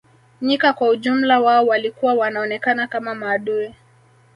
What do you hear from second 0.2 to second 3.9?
Nyika kwa ujumla wao walikuwa wanaonekana kama maadui